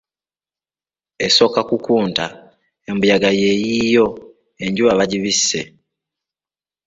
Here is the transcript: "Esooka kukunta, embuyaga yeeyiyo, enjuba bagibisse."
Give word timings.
"Esooka 1.25 1.61
kukunta, 1.69 2.25
embuyaga 2.89 3.29
yeeyiyo, 3.41 4.05
enjuba 4.63 4.99
bagibisse." 4.99 5.61